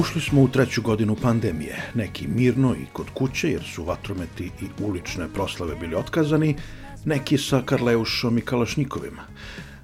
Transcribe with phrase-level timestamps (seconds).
[0.00, 4.84] Ušli smo u treću godinu pandemije, neki mirno i kod kuće jer su vatrometi i
[4.84, 6.56] ulične proslave bili otkazani,
[7.04, 9.22] neki sa Karleušom i Kalašnikovima.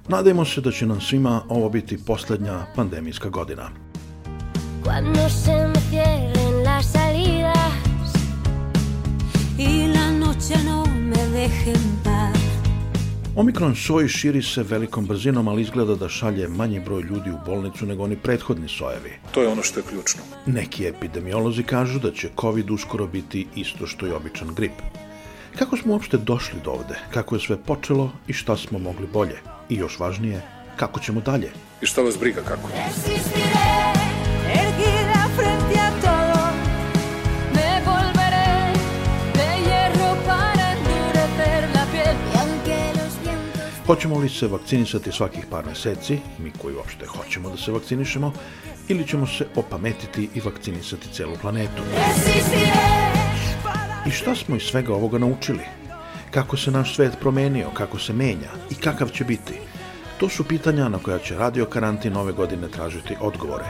[0.07, 3.69] Nadajmo se da će nam svima ovo biti poslednja pandemijska godina.
[4.83, 7.67] Cuando se me cierren las salidas
[9.57, 12.16] y la noche no me dejen paz
[13.37, 17.85] Omikron soj širi se velikom brzinom, ali izgleda da šalje manji broj ljudi u bolnicu
[17.85, 19.11] nego oni prethodni sojevi.
[19.31, 20.21] To je ono što je ključno.
[20.45, 24.81] Neki epidemiolozi kažu da će COVID uskoro biti isto što i običan grip.
[25.59, 26.99] Kako smo uopšte došli do ovde?
[27.13, 29.37] Kako je sve počelo i šta smo mogli bolje?
[29.69, 30.41] I još važnije,
[30.75, 31.51] kako ćemo dalje?
[31.81, 32.69] I šta vas briga kako?
[43.87, 48.33] Hoćemo li se vakcinisati svakih par meseci, mi koji uopšte hoćemo da se vakcinišemo,
[48.87, 51.83] ili ćemo se opametiti i vakcinisati celu planetu?
[54.07, 55.63] I šta smo iz svega ovoga naučili?
[56.31, 59.53] Kako se naš svet promenio, kako se menja i kakav će biti?
[60.17, 63.65] To su pitanja na koja će Radio Karantin ove godine tražiti odgovore.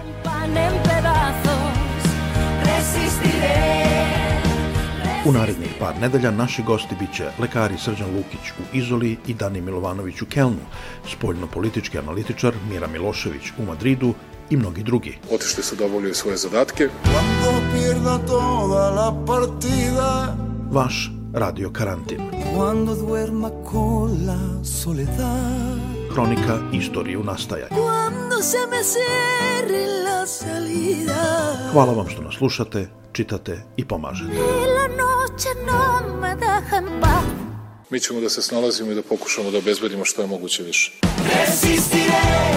[5.28, 10.22] U narednih par nedelja naši gosti biće lekari Srđan Lukić u Izoli i Dani Milovanović
[10.22, 10.66] u Kelnu,
[11.08, 14.14] spoljno-politički analitičar Mira Milošević u Madridu
[14.50, 15.18] i mnogi drugi.
[15.32, 16.90] Otišli su da obavljaju svoje zadatke.
[20.72, 22.22] Vaš radio karantin.
[22.56, 25.80] Cuando duerma con la soledad.
[26.14, 27.76] Hronika istorije u nastajanju.
[27.76, 28.78] Cuando se me
[30.04, 31.70] la salida.
[31.72, 34.38] Hvala vam što nas slušate, čitate i pomažete.
[37.90, 40.92] Mi ćemo da se snalazimo i da pokušamo da obezbedimo što je moguće više.
[41.34, 42.48] Resistiré,